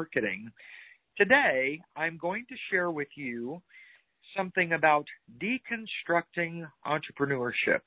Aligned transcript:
Marketing. 0.00 0.50
Today, 1.18 1.78
I'm 1.94 2.16
going 2.16 2.46
to 2.48 2.54
share 2.70 2.90
with 2.90 3.08
you 3.16 3.60
something 4.34 4.72
about 4.72 5.04
deconstructing 5.42 6.66
entrepreneurship. 6.86 7.80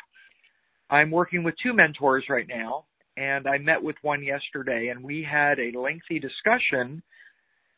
I'm 0.92 1.10
working 1.10 1.44
with 1.44 1.56
two 1.64 1.74
mentors 1.74 2.26
right 2.30 2.46
now, 2.48 2.86
and 3.18 3.48
I 3.48 3.58
met 3.58 3.82
with 3.82 3.96
one 4.04 4.24
yesterday, 4.24 4.90
and 4.90 5.04
we 5.04 5.28
had 5.28 5.58
a 5.58 5.76
lengthy 5.76 6.20
discussion 6.20 7.02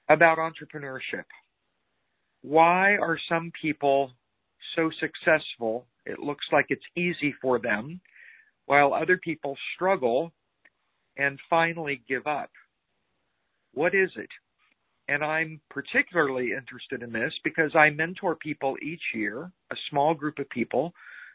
about 0.09 0.37
entrepreneurship. 0.37 1.23
Why 2.41 2.97
are 2.97 3.17
some 3.29 3.53
people 3.61 4.11
so 4.75 4.91
successful? 4.99 5.85
It 6.05 6.19
looks 6.19 6.45
like 6.51 6.65
it's 6.67 6.83
easy 6.97 7.33
for 7.41 7.57
them, 7.57 8.01
while 8.65 8.93
other 8.93 9.15
people 9.15 9.55
struggle 9.75 10.33
and 11.15 11.39
finally 11.49 12.01
give 12.09 12.27
up. 12.27 12.49
What 13.75 13.93
is 13.93 14.09
it? 14.15 14.29
And 15.07 15.23
I'm 15.23 15.61
particularly 15.69 16.49
interested 16.57 17.03
in 17.03 17.11
this 17.11 17.33
because 17.43 17.75
I 17.75 17.91
mentor 17.91 18.35
people 18.35 18.75
each 18.81 19.03
year, 19.13 19.51
a 19.71 19.75
small 19.89 20.15
group 20.15 20.39
of 20.39 20.49
people, 20.49 20.93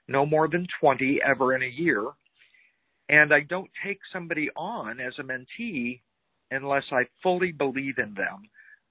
no 0.08 0.26
more 0.26 0.48
than 0.48 0.66
20 0.80 1.20
ever 1.24 1.54
in 1.54 1.62
a 1.62 1.66
year. 1.66 2.04
And 3.08 3.32
I 3.32 3.40
don't 3.40 3.70
take 3.84 4.00
somebody 4.12 4.48
on 4.56 4.98
as 4.98 5.14
a 5.18 5.22
mentee 5.22 6.00
unless 6.50 6.84
I 6.90 7.02
fully 7.22 7.52
believe 7.52 7.98
in 7.98 8.14
them. 8.14 8.42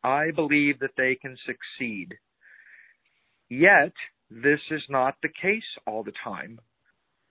I 0.03 0.31
believe 0.33 0.79
that 0.79 0.95
they 0.95 1.15
can 1.15 1.35
succeed. 1.45 2.13
Yet, 3.49 3.93
this 4.29 4.59
is 4.71 4.83
not 4.89 5.15
the 5.21 5.29
case 5.41 5.63
all 5.85 6.03
the 6.03 6.13
time. 6.23 6.59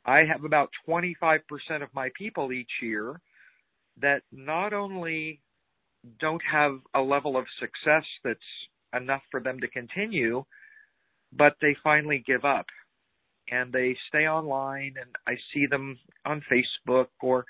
I 0.04 0.24
have 0.30 0.44
about 0.44 0.70
25% 0.86 1.40
of 1.82 1.94
my 1.94 2.10
people 2.18 2.52
each 2.52 2.70
year 2.82 3.20
that 4.00 4.22
not 4.32 4.72
only 4.72 5.40
don't 6.20 6.42
have 6.50 6.78
a 6.94 7.00
level 7.00 7.36
of 7.36 7.44
success 7.58 8.04
that's 8.24 8.40
enough 8.94 9.22
for 9.30 9.40
them 9.40 9.60
to 9.60 9.68
continue, 9.68 10.44
but 11.32 11.56
they 11.60 11.76
finally 11.82 12.22
give 12.26 12.44
up 12.44 12.66
and 13.50 13.72
they 13.72 13.96
stay 14.08 14.26
online 14.26 14.94
and 15.00 15.10
I 15.26 15.38
see 15.52 15.66
them 15.66 15.98
on 16.24 16.42
Facebook 16.50 17.08
or 17.22 17.44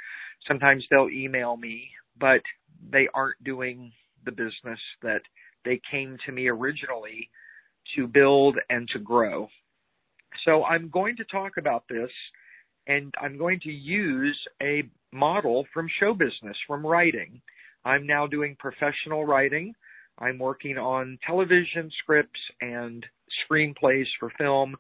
sometimes 0.46 0.84
they'll 0.90 1.10
email 1.10 1.56
me, 1.56 1.90
but 2.18 2.42
they 2.90 3.08
aren't 3.14 3.42
doing 3.44 3.92
the 4.24 4.32
business 4.32 4.80
that 5.02 5.22
they 5.64 5.80
came 5.90 6.16
to 6.26 6.32
me 6.32 6.48
originally 6.48 7.30
to 7.96 8.06
build 8.06 8.56
and 8.70 8.88
to 8.92 8.98
grow. 8.98 9.48
So 10.44 10.64
I'm 10.64 10.88
going 10.88 11.16
to 11.16 11.24
talk 11.24 11.52
about 11.58 11.84
this 11.88 12.10
and 12.86 13.12
I'm 13.20 13.38
going 13.38 13.60
to 13.60 13.70
use 13.70 14.38
a 14.62 14.82
model 15.12 15.66
from 15.72 15.88
show 16.00 16.14
business, 16.14 16.56
from 16.66 16.86
writing. 16.86 17.40
I'm 17.84 18.06
now 18.06 18.26
doing 18.26 18.56
professional 18.58 19.24
writing. 19.24 19.74
I'm 20.18 20.38
working 20.38 20.78
on 20.78 21.18
television 21.26 21.90
scripts 22.02 22.40
and 22.60 23.04
screenplays 23.50 24.06
for 24.18 24.30
film. 24.36 24.76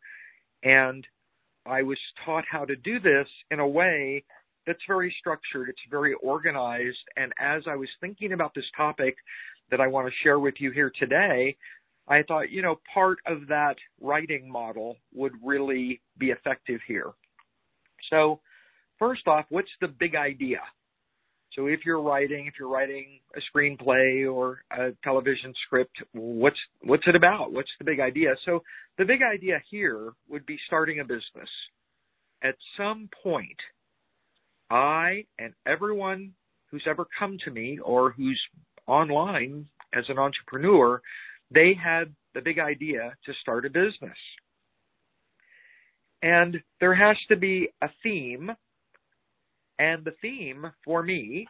And 0.64 1.06
I 1.66 1.82
was 1.82 1.98
taught 2.24 2.44
how 2.50 2.64
to 2.64 2.76
do 2.76 2.98
this 2.98 3.28
in 3.50 3.60
a 3.60 3.68
way 3.68 4.24
that's 4.66 4.82
very 4.86 5.14
structured, 5.18 5.68
it's 5.68 5.80
very 5.90 6.14
organized. 6.22 6.98
And 7.16 7.32
as 7.38 7.62
I 7.66 7.76
was 7.76 7.88
thinking 8.00 8.32
about 8.32 8.54
this 8.54 8.66
topic 8.76 9.16
that 9.70 9.80
I 9.80 9.86
want 9.86 10.06
to 10.06 10.12
share 10.22 10.38
with 10.38 10.54
you 10.58 10.70
here 10.72 10.92
today, 10.98 11.56
I 12.06 12.22
thought, 12.22 12.50
you 12.50 12.62
know, 12.62 12.80
part 12.92 13.18
of 13.26 13.46
that 13.48 13.76
writing 14.00 14.50
model 14.50 14.96
would 15.14 15.32
really 15.44 16.00
be 16.18 16.30
effective 16.30 16.80
here. 16.86 17.12
So, 18.10 18.40
first 18.98 19.26
off, 19.26 19.44
what's 19.50 19.70
the 19.80 19.88
big 19.88 20.14
idea? 20.14 20.60
So 21.54 21.66
if 21.66 21.80
you're 21.84 22.02
writing, 22.02 22.46
if 22.46 22.54
you're 22.58 22.68
writing 22.68 23.20
a 23.34 23.40
screenplay 23.50 24.30
or 24.32 24.62
a 24.70 24.92
television 25.02 25.54
script, 25.66 25.96
what's 26.12 26.58
what's 26.82 27.06
it 27.06 27.16
about? 27.16 27.52
What's 27.52 27.70
the 27.78 27.84
big 27.84 28.00
idea? 28.00 28.34
So 28.44 28.62
the 28.98 29.04
big 29.04 29.20
idea 29.22 29.60
here 29.70 30.12
would 30.28 30.44
be 30.46 30.58
starting 30.66 31.00
a 31.00 31.04
business. 31.04 31.48
At 32.42 32.54
some 32.76 33.08
point, 33.22 33.58
I 34.70 35.24
and 35.38 35.54
everyone 35.66 36.32
who's 36.70 36.84
ever 36.86 37.06
come 37.18 37.38
to 37.44 37.50
me 37.50 37.78
or 37.82 38.12
who's 38.12 38.40
online 38.86 39.66
as 39.94 40.04
an 40.08 40.18
entrepreneur, 40.18 41.00
they 41.50 41.74
had 41.74 42.14
the 42.34 42.42
big 42.42 42.58
idea 42.58 43.14
to 43.24 43.32
start 43.40 43.64
a 43.64 43.70
business. 43.70 44.18
And 46.22 46.58
there 46.80 46.94
has 46.94 47.16
to 47.28 47.36
be 47.36 47.68
a 47.80 47.88
theme 48.02 48.50
and 49.78 50.04
the 50.04 50.14
theme 50.20 50.66
for 50.84 51.02
me 51.02 51.46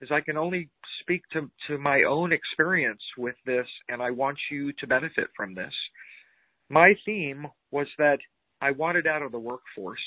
is 0.00 0.10
I 0.10 0.20
can 0.20 0.36
only 0.36 0.68
speak 1.00 1.22
to, 1.32 1.50
to 1.68 1.78
my 1.78 2.02
own 2.02 2.32
experience 2.32 3.02
with 3.16 3.36
this, 3.46 3.66
and 3.88 4.02
I 4.02 4.10
want 4.10 4.38
you 4.50 4.72
to 4.72 4.86
benefit 4.86 5.28
from 5.36 5.54
this. 5.54 5.72
My 6.68 6.94
theme 7.04 7.46
was 7.70 7.86
that 7.98 8.18
I 8.60 8.70
wanted 8.70 9.06
out 9.06 9.22
of 9.22 9.32
the 9.32 9.38
workforce. 9.38 10.00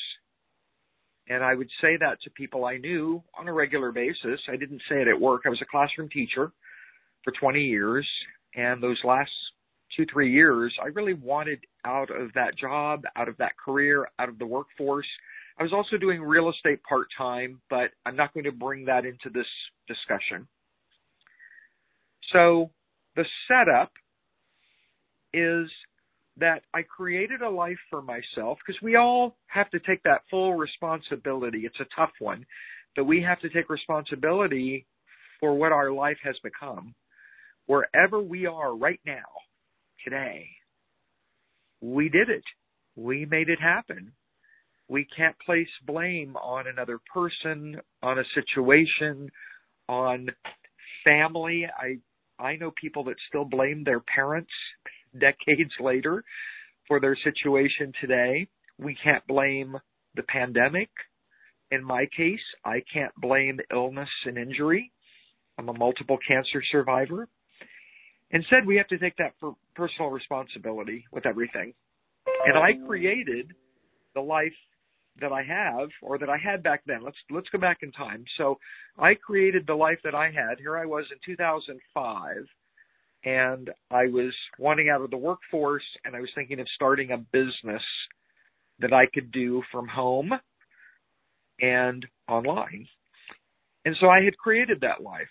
And 1.30 1.44
I 1.44 1.56
would 1.56 1.70
say 1.82 1.98
that 1.98 2.22
to 2.24 2.30
people 2.32 2.66
I 2.66 2.78
knew 2.78 3.22
on 3.38 3.48
a 3.48 3.54
regular 3.54 3.92
basis. 3.92 4.40
I 4.48 4.56
didn't 4.56 4.82
say 4.90 5.02
it 5.02 5.08
at 5.08 5.20
work. 5.20 5.42
I 5.46 5.50
was 5.50 5.62
a 5.62 5.66
classroom 5.66 6.10
teacher 6.10 6.52
for 7.24 7.34
20 7.40 7.62
years. 7.62 8.08
And 8.56 8.82
those 8.82 8.98
last 9.04 9.32
two, 9.96 10.06
three 10.12 10.32
years, 10.32 10.74
I 10.82 10.88
really 10.88 11.14
wanted 11.14 11.60
out 11.86 12.10
of 12.10 12.32
that 12.34 12.58
job, 12.58 13.04
out 13.16 13.28
of 13.28 13.38
that 13.38 13.58
career, 13.64 14.08
out 14.20 14.30
of 14.30 14.40
the 14.40 14.46
workforce. 14.46 15.08
I 15.60 15.64
was 15.64 15.74
also 15.74 15.98
doing 15.98 16.22
real 16.22 16.50
estate 16.50 16.82
part 16.84 17.08
time, 17.18 17.62
but 17.70 17.90
I'm 18.06 18.16
not 18.16 18.34
going 18.34 18.44
to 18.44 18.52
bring 18.52 18.86
that 18.86 19.06
into 19.06 19.30
this 19.34 19.48
discussion. 19.88 20.48
So 22.32 22.70
the 23.16 23.26
setup 23.48 23.92
is 25.34 25.70
that 26.38 26.62
I 26.74 26.84
created 26.84 27.42
a 27.42 27.50
life 27.50 27.78
for 27.90 28.02
myself 28.04 28.60
because 28.66 28.80
we 28.84 28.96
all 28.96 29.36
have 29.48 29.70
to 29.72 29.80
take 29.80 30.04
that 30.04 30.22
full 30.30 30.54
responsibility. 30.54 31.62
It's 31.66 31.80
a 31.80 31.88
tough 31.96 32.12
one, 32.20 32.46
but 32.96 33.06
we 33.06 33.22
have 33.24 33.40
to 33.40 33.50
take 33.50 33.70
responsibility 33.70 34.86
for 35.40 35.56
what 35.56 35.72
our 35.72 35.92
life 35.92 36.18
has 36.24 36.36
become. 36.44 36.94
Wherever 37.66 38.22
we 38.22 38.46
are 38.46 38.76
right 38.76 39.00
now, 39.06 39.26
today, 40.04 40.48
we 41.82 42.10
did 42.10 42.30
it. 42.30 42.44
We 42.96 43.26
made 43.26 43.50
it 43.50 43.60
happen 43.60 44.12
we 44.90 45.06
can't 45.16 45.38
place 45.40 45.68
blame 45.86 46.36
on 46.38 46.68
another 46.68 47.00
person, 47.14 47.80
on 48.02 48.20
a 48.20 48.24
situation, 48.34 49.30
on 49.90 50.30
family. 51.04 51.66
I 51.78 51.98
I 52.42 52.56
know 52.56 52.72
people 52.80 53.04
that 53.06 53.16
still 53.28 53.46
blame 53.46 53.84
their 53.84 54.00
parents 54.00 54.52
decades 55.20 55.74
later 55.80 56.24
for 56.88 57.00
their 57.00 57.18
situation 57.24 57.92
today. 58.00 58.48
We 58.80 58.96
can't 59.04 59.26
blame 59.28 59.78
the 60.16 60.24
pandemic. 60.24 60.90
In 61.72 61.84
my 61.84 62.06
case, 62.16 62.40
I 62.64 62.82
can't 62.94 63.14
blame 63.18 63.60
illness 63.72 64.10
and 64.26 64.38
injury. 64.38 64.92
I'm 65.58 65.70
a 65.70 65.74
multiple 65.74 66.18
cancer 66.26 66.62
survivor. 66.72 67.28
Instead, 68.32 68.66
we 68.66 68.78
have 68.78 68.88
to 68.88 68.98
take 68.98 69.18
that 69.18 69.34
for 69.40 69.56
personal 69.76 70.12
responsibility 70.12 71.06
with 71.12 71.26
everything. 71.26 71.74
And 72.46 72.58
I 72.58 72.74
mm. 72.74 72.88
created 72.88 73.54
the 74.14 74.22
life 74.22 74.54
that 75.22 75.32
I 75.32 75.44
have 75.44 75.90
or 76.02 76.18
that 76.18 76.30
I 76.30 76.38
had 76.38 76.64
back 76.64 76.82
then. 76.86 77.04
Let's 77.04 77.18
let's 77.30 77.50
go 77.50 77.58
back 77.58 77.80
in 77.82 77.92
time. 77.92 78.26
So 78.38 78.58
I 78.98 79.16
created 79.16 79.66
the 79.66 79.76
life 79.76 80.00
that 80.04 80.16
I 80.16 80.26
had. 80.26 80.60
Here 80.60 80.78
I 80.78 80.86
was 80.86 81.06
in 81.12 81.18
2005 81.26 82.36
and 83.26 83.70
I 83.92 84.08
was 84.08 84.34
wanting 84.60 84.90
out 84.90 85.02
of 85.02 85.12
the 85.12 85.18
workforce 85.18 85.84
and 86.06 86.16
I 86.16 86.20
was 86.20 86.30
thinking 86.36 86.60
of 86.60 86.68
starting 86.76 87.12
a 87.12 87.18
business 87.18 87.84
that 88.80 88.94
I 88.94 89.06
could 89.14 89.32
do 89.32 89.64
from 89.72 89.88
home 89.88 90.32
and 91.60 92.06
online. 92.28 92.88
And 93.86 93.96
so 94.00 94.08
I 94.10 94.24
had 94.24 94.38
created 94.38 94.82
that 94.82 95.02
life. 95.02 95.28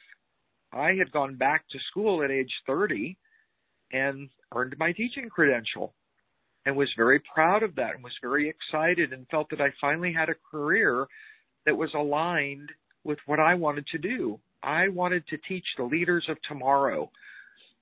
I 0.72 0.94
had 0.94 1.12
gone 1.12 1.36
back 1.36 1.64
to 1.70 1.78
school 1.90 2.22
at 2.22 2.30
age 2.30 2.52
30 2.66 3.16
and 3.92 4.28
earned 4.54 4.74
my 4.78 4.92
teaching 4.92 5.28
credential 5.28 5.94
and 6.66 6.76
was 6.76 6.90
very 6.96 7.20
proud 7.32 7.62
of 7.62 7.76
that 7.76 7.94
and 7.94 8.04
was 8.04 8.12
very 8.20 8.48
excited 8.48 9.12
and 9.12 9.26
felt 9.28 9.48
that 9.50 9.60
I 9.60 9.68
finally 9.80 10.12
had 10.12 10.28
a 10.28 10.34
career 10.50 11.06
that 11.64 11.76
was 11.76 11.90
aligned 11.94 12.70
with 13.04 13.18
what 13.26 13.38
I 13.38 13.54
wanted 13.54 13.86
to 13.92 13.98
do. 13.98 14.38
I 14.64 14.88
wanted 14.88 15.26
to 15.28 15.38
teach 15.48 15.64
the 15.78 15.84
leaders 15.84 16.26
of 16.28 16.36
tomorrow. 16.42 17.10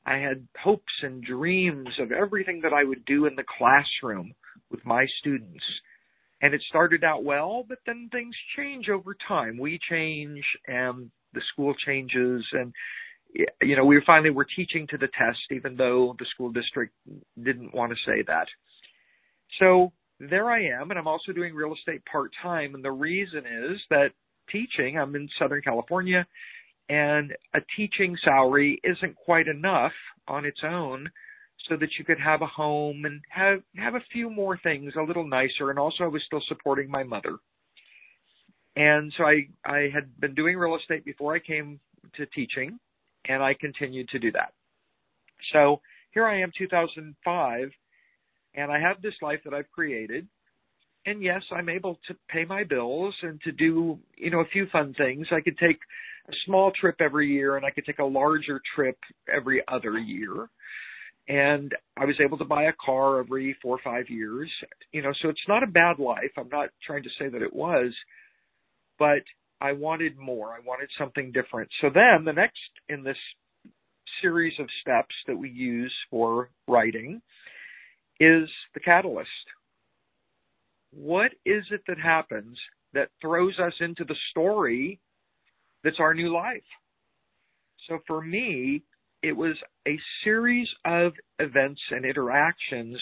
I 0.05 0.19
had 0.19 0.47
hopes 0.63 0.93
and 1.03 1.25
dreams 1.25 1.89
of 1.99 2.13
everything 2.13 2.61
that 2.63 2.75
I 2.75 2.85
would 2.85 3.07
do 3.07 3.25
in 3.25 3.35
the 3.35 3.45
classroom 3.59 4.35
with 4.71 4.85
my 4.85 5.07
students. 5.19 5.65
And 6.43 6.53
it 6.53 6.63
started 6.69 7.05
out 7.05 7.25
well, 7.25 7.65
but 7.67 7.79
then 7.87 8.11
things 8.13 8.35
change 8.55 8.91
over 8.91 9.17
time. 9.27 9.57
We 9.57 9.81
change 9.89 10.45
and 10.69 11.11
the 11.33 11.41
school 11.53 11.75
changes 11.87 12.45
and 12.53 12.73
you 13.63 13.77
know, 13.77 13.85
we 13.85 14.01
finally 14.07 14.31
were 14.31 14.47
teaching 14.57 14.87
to 14.89 14.99
the 14.99 15.09
test 15.19 15.41
even 15.51 15.75
though 15.75 16.15
the 16.19 16.27
school 16.27 16.53
district 16.53 16.93
didn't 17.43 17.75
want 17.75 17.91
to 17.91 17.97
say 18.07 18.23
that. 18.27 18.47
So 19.59 19.93
there 20.21 20.51
I 20.51 20.65
am, 20.65 20.91
and 20.91 20.99
I'm 20.99 21.09
also 21.09 21.33
doing 21.33 21.55
real 21.55 21.75
estate 21.75 22.05
part 22.07 22.31
time. 22.43 22.75
And 22.75 22.85
the 22.85 22.93
reason 22.93 23.41
is 23.47 23.81
that 23.91 24.11
teaching. 24.51 24.99
I'm 24.99 25.15
in 25.17 25.29
Southern 25.39 25.63
California, 25.63 26.27
and 26.89 27.33
a 27.55 27.61
teaching 27.77 28.17
salary 28.23 28.81
isn't 28.85 29.17
quite 29.17 29.49
enough 29.49 29.93
on 30.29 30.45
its 30.45 30.61
own 30.63 31.09
so 31.69 31.77
that 31.77 31.89
you 31.99 32.05
could 32.05 32.21
have 32.21 32.43
a 32.43 32.47
home 32.47 33.05
and 33.05 33.21
have 33.31 33.61
have 33.77 33.95
a 33.95 34.05
few 34.13 34.29
more 34.29 34.59
things 34.59 34.93
a 34.99 35.03
little 35.03 35.27
nicer 35.27 35.71
and 35.71 35.79
also 35.79 36.05
I 36.05 36.09
was 36.09 36.23
still 36.27 36.43
supporting 36.49 36.91
my 36.91 37.03
mother. 37.03 37.37
And 38.77 39.13
so 39.17 39.25
I 39.25 39.49
I 39.65 39.89
had 39.95 40.21
been 40.21 40.35
doing 40.35 40.57
real 40.57 40.77
estate 40.77 41.05
before 41.05 41.35
I 41.35 41.39
came 41.39 41.81
to 42.17 42.27
teaching 42.27 42.79
and 43.27 43.43
I 43.43 43.55
continued 43.59 44.09
to 44.11 44.19
do 44.19 44.31
that. 44.33 44.53
So 45.53 45.81
here 46.13 46.27
I 46.27 46.41
am 46.41 46.53
2005 46.57 47.71
and 48.55 48.71
I 48.71 48.81
have 48.81 49.03
this 49.03 49.15
life 49.23 49.41
that 49.45 49.55
I've 49.55 49.71
created 49.71 50.27
and 51.07 51.23
yes, 51.23 51.43
I'm 51.51 51.69
able 51.69 51.99
to 52.09 52.17
pay 52.29 52.45
my 52.45 52.65
bills 52.65 53.15
and 53.23 53.41
to 53.43 53.53
do, 53.53 53.99
you 54.17 54.31
know, 54.31 54.41
a 54.41 54.49
few 54.53 54.67
fun 54.73 54.95
things. 54.97 55.27
I 55.31 55.41
could 55.41 55.59
take 55.59 55.79
a 56.29 56.33
small 56.47 56.73
trip 56.79 56.97
every 57.01 57.31
year 57.31 57.57
and 57.57 57.67
I 57.67 57.71
could 57.71 57.85
take 57.85 57.99
a 57.99 58.05
larger 58.05 58.61
trip 58.75 58.99
every 59.33 59.63
other 59.69 59.99
year. 59.99 60.49
And 61.29 61.75
I 61.97 62.05
was 62.05 62.17
able 62.25 62.39
to 62.39 62.45
buy 62.45 62.65
a 62.65 62.73
car 62.85 63.19
every 63.21 63.57
four 63.63 63.77
or 63.77 63.81
five 63.83 64.09
years. 64.09 64.51
You 64.93 65.03
know, 65.03 65.13
so 65.21 65.29
it's 65.29 65.41
not 65.49 65.63
a 65.63 65.67
bad 65.67 65.99
life. 65.99 66.33
I'm 66.39 66.49
not 66.51 66.71
trying 66.87 67.03
to 67.03 67.11
say 67.19 67.29
that 67.29 67.43
it 67.43 67.55
was, 67.55 67.95
but 68.99 69.23
I 69.61 69.73
wanted 69.73 70.19
more. 70.19 70.49
I 70.49 70.61
wanted 70.65 70.89
something 70.99 71.33
different. 71.33 71.71
So 71.81 71.89
then 71.93 72.25
the 72.25 72.33
next 72.33 72.59
in 72.89 73.03
this 73.03 73.17
series 74.23 74.55
of 74.59 74.67
steps 74.81 75.15
that 75.27 75.37
we 75.37 75.51
use 75.51 75.93
for 76.11 76.51
writing 76.69 77.21
is 78.21 78.49
the 78.75 78.81
catalyst 78.81 79.29
what 80.95 81.33
is 81.45 81.65
it 81.71 81.83
that 81.89 81.99
happens 81.99 82.57
that 82.93 83.09
throws 83.21 83.59
us 83.59 83.73
into 83.81 84.05
the 84.05 84.17
story 84.31 85.01
that's 85.83 85.99
our 85.99 86.15
new 86.15 86.33
life? 86.33 86.63
So 87.89 87.99
for 88.07 88.23
me, 88.23 88.83
it 89.23 89.33
was 89.33 89.57
a 89.89 89.99
series 90.23 90.69
of 90.85 91.13
events 91.39 91.81
and 91.91 92.05
interactions 92.05 92.99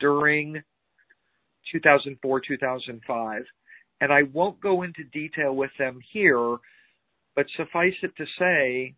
during 0.00 0.62
2004, 1.70 2.40
2005. 2.40 3.42
And 4.00 4.12
I 4.12 4.22
won't 4.32 4.60
go 4.60 4.82
into 4.82 5.04
detail 5.12 5.54
with 5.54 5.70
them 5.78 6.00
here, 6.12 6.56
but 7.36 7.46
suffice 7.56 7.94
it 8.02 8.16
to 8.16 8.24
say, 8.38 8.94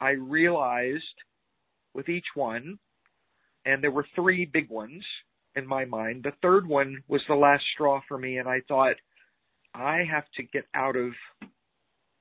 I 0.00 0.10
realized 0.10 1.04
with 1.94 2.08
each 2.08 2.26
one, 2.34 2.78
and 3.64 3.82
there 3.82 3.90
were 3.90 4.06
three 4.14 4.44
big 4.44 4.70
ones, 4.70 5.04
in 5.56 5.66
my 5.66 5.84
mind. 5.84 6.24
The 6.24 6.32
third 6.42 6.66
one 6.66 7.02
was 7.08 7.22
the 7.28 7.34
last 7.34 7.64
straw 7.74 8.00
for 8.08 8.18
me, 8.18 8.38
and 8.38 8.48
I 8.48 8.60
thought, 8.66 8.96
I 9.74 10.02
have 10.10 10.24
to 10.36 10.42
get 10.42 10.64
out 10.74 10.96
of 10.96 11.12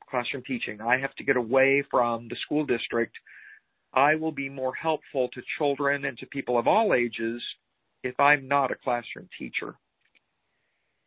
classroom 0.10 0.44
teaching. 0.46 0.82
I 0.82 0.98
have 1.00 1.14
to 1.16 1.24
get 1.24 1.38
away 1.38 1.84
from 1.90 2.28
the 2.28 2.36
school 2.46 2.66
district. 2.66 3.16
I 3.94 4.16
will 4.16 4.32
be 4.32 4.50
more 4.50 4.74
helpful 4.74 5.30
to 5.34 5.42
children 5.58 6.06
and 6.06 6.18
to 6.20 6.26
people 6.28 6.58
of 6.58 6.68
all 6.68 6.94
ages 6.94 7.42
if 8.04 8.20
I'm 8.20 8.48
not 8.48 8.72
a 8.72 8.76
classroom 8.76 9.30
teacher. 9.38 9.76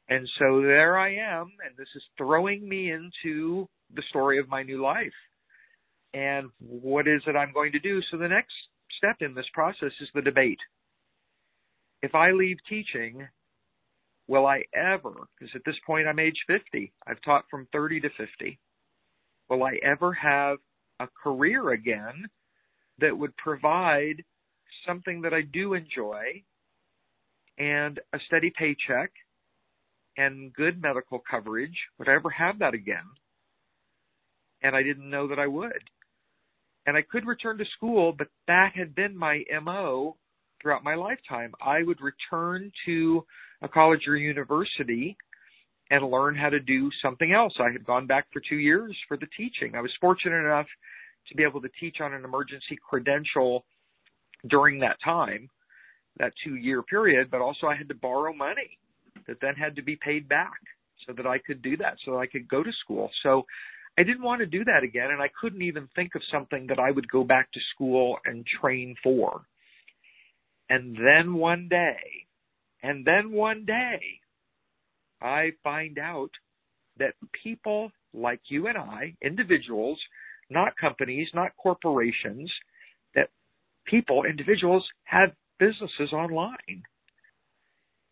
And 0.09 0.29
so 0.38 0.61
there 0.62 0.97
I 0.97 1.15
am, 1.15 1.53
and 1.65 1.77
this 1.77 1.88
is 1.97 2.03
throwing 2.17 2.69
me 2.69 2.93
into 2.93 3.69
the 3.94 4.03
story 4.09 4.38
of 4.38 4.49
my 4.49 4.62
new 4.62 4.81
life. 4.81 5.12
And 6.15 6.49
what 6.61 7.09
is 7.09 7.23
it 7.27 7.35
I'm 7.37 7.53
going 7.53 7.73
to 7.73 7.81
do? 7.81 8.00
So 8.11 8.17
the 8.17 8.29
next 8.29 8.55
step 8.97 9.17
in 9.21 9.35
this 9.35 9.47
process 9.55 9.93
is 10.01 10.09
the 10.15 10.23
debate 10.23 10.61
if 12.03 12.15
I 12.15 12.31
leave 12.31 12.59
teaching, 12.69 13.27
will 14.29 14.47
I 14.47 14.63
ever, 14.75 15.13
because 15.39 15.55
at 15.55 15.63
this 15.65 15.77
point 15.87 16.07
I'm 16.07 16.19
age 16.19 16.39
50, 16.47 16.93
I've 17.07 17.21
taught 17.23 17.45
from 17.51 17.69
30 17.73 18.01
to 18.01 18.11
50, 18.17 18.59
will 19.49 19.63
I 19.63 19.79
ever 19.83 20.13
have 20.13 20.59
a 21.01 21.09
career 21.23 21.71
again 21.71 22.27
that 22.99 23.17
would 23.17 23.37
provide 23.37 24.25
something 24.87 25.23
that 25.23 25.35
I 25.35 25.43
do 25.43 25.75
enjoy 25.75 26.43
and 27.59 27.99
a 28.13 28.19
steady 28.27 28.53
paycheck 28.57 29.11
and 30.17 30.53
good 30.53 30.83
medical 30.83 31.23
coverage? 31.29 31.77
Would 31.99 32.09
I 32.09 32.15
ever 32.15 32.31
have 32.31 32.59
that 32.61 32.75
again? 32.75 33.07
And 34.63 34.75
I 34.75 34.83
didn't 34.83 35.11
know 35.11 35.29
that 35.29 35.39
I 35.39 35.47
would. 35.47 35.91
And 36.87 36.97
I 36.97 37.03
could 37.03 37.27
return 37.27 37.59
to 37.59 37.65
school, 37.77 38.12
but 38.17 38.29
that 38.47 38.73
had 38.75 38.94
been 38.94 39.17
my 39.17 39.43
MO 39.62 40.17
throughout 40.62 40.85
my 40.85 40.94
lifetime. 40.94 41.53
I 41.61 41.83
would 41.83 42.00
return 42.00 42.73
to 42.87 43.25
a 43.62 43.69
college 43.69 44.06
or 44.06 44.17
university 44.17 45.17
and 45.91 46.11
learn 46.11 46.35
how 46.35 46.49
to 46.49 46.61
do 46.61 46.91
something 47.03 47.33
else. 47.33 47.55
I 47.59 47.71
had 47.73 47.85
gone 47.85 48.06
back 48.06 48.27
for 48.33 48.41
two 48.49 48.56
years 48.56 48.97
for 49.06 49.17
the 49.17 49.27
teaching. 49.37 49.75
I 49.75 49.81
was 49.81 49.93
fortunate 50.00 50.44
enough 50.44 50.67
to 51.29 51.35
be 51.37 51.43
able 51.43 51.61
to 51.61 51.69
teach 51.81 52.00
on 52.00 52.15
an 52.15 52.25
emergency 52.25 52.79
credential 52.88 53.65
during 54.49 54.79
that 54.81 54.97
time, 55.05 55.49
that 56.19 56.33
two 56.44 56.56
year 56.56 56.83
period, 56.83 57.31
but 57.31 57.41
also 57.41 57.67
I 57.67 57.77
had 57.77 57.88
to 57.88 57.94
borrow 57.94 58.33
money 58.33 58.79
that 59.27 59.38
then 59.41 59.55
had 59.55 59.75
to 59.77 59.83
be 59.83 59.97
paid 59.97 60.29
back 60.29 60.61
so 61.06 61.12
that 61.12 61.27
I 61.27 61.38
could 61.38 61.62
do 61.62 61.77
that, 61.79 61.97
so 62.05 62.12
that 62.12 62.19
I 62.19 62.27
could 62.27 62.49
go 62.49 62.62
to 62.62 62.73
school. 62.85 63.11
So 63.23 63.44
I 63.99 64.03
didn't 64.03 64.23
want 64.23 64.41
to 64.41 64.47
do 64.47 64.65
that 64.65 64.83
again, 64.83 65.11
and 65.11 65.23
I 65.23 65.31
couldn't 65.41 65.63
even 65.63 65.89
think 65.95 66.15
of 66.15 66.23
something 66.31 66.67
that 66.69 66.79
I 66.79 66.91
would 66.91 67.11
go 67.11 67.25
back 67.25 67.51
to 67.53 67.61
school 67.75 68.19
and 68.25 68.45
train 68.47 68.95
for. 69.03 69.43
And 70.69 70.97
then 70.97 71.35
one 71.35 71.69
day, 71.69 72.27
and 72.83 73.05
then 73.05 73.33
one 73.33 73.65
day, 73.65 74.01
I 75.23 75.53
find 75.63 75.99
out 75.99 76.31
that 76.99 77.15
people 77.43 77.91
like 78.13 78.41
you 78.49 78.67
and 78.67 78.77
I, 78.77 79.15
individuals, 79.23 79.99
not 80.51 80.77
companies, 80.77 81.29
not 81.35 81.57
corporations, 81.57 82.53
that 83.15 83.31
people, 83.87 84.25
individuals 84.25 84.87
have 85.05 85.31
businesses 85.59 86.13
online. 86.13 86.83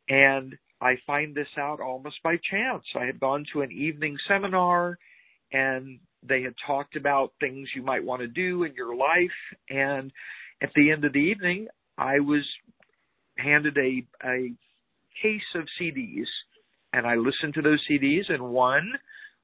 And 0.09 0.57
I 0.81 0.97
find 1.07 1.35
this 1.35 1.49
out 1.59 1.81
almost 1.81 2.17
by 2.23 2.37
chance. 2.51 2.85
I 2.95 3.05
had 3.05 3.21
gone 3.21 3.45
to 3.53 3.63
an 3.63 3.73
evening 3.73 4.17
seminar 4.29 4.99
and 5.55 6.01
they 6.29 6.43
had 6.43 6.55
talked 6.67 6.97
about 6.97 7.33
things 7.41 7.69
you 7.75 7.83
might 7.83 8.05
want 8.05 8.21
to 8.21 8.27
do 8.27 8.65
in 8.65 8.75
your 8.75 8.97
life. 8.97 9.31
And 9.71 10.11
at 10.63 10.71
the 10.75 10.91
end 10.91 11.05
of 11.05 11.13
the 11.13 11.21
evening, 11.21 11.69
I 11.97 12.19
was 12.19 12.43
handed 13.39 13.79
a, 13.79 14.05
a 14.27 14.53
case 15.23 15.43
of 15.55 15.65
CDs 15.81 16.27
and 16.93 17.07
I 17.07 17.15
listened 17.15 17.55
to 17.55 17.63
those 17.63 17.81
CDs 17.91 18.33
and 18.33 18.43
one 18.43 18.93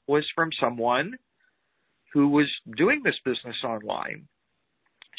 was 0.08 0.24
from 0.34 0.50
someone 0.60 1.14
who 2.12 2.28
was 2.28 2.46
doing 2.76 3.02
this 3.04 3.18
business 3.24 3.56
online. 3.62 4.26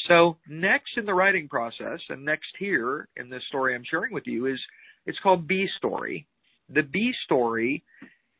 So 0.08 0.36
next 0.48 0.98
in 0.98 1.06
the 1.06 1.14
writing 1.14 1.48
process 1.48 2.00
and 2.10 2.24
next 2.24 2.48
here 2.58 3.08
in 3.16 3.30
this 3.30 3.42
story 3.48 3.74
I'm 3.74 3.84
sharing 3.88 4.12
with 4.12 4.26
you 4.26 4.46
is 4.46 4.60
it's 5.06 5.18
called 5.20 5.46
B 5.46 5.68
story. 5.78 6.26
The 6.68 6.82
B 6.82 7.12
story 7.24 7.82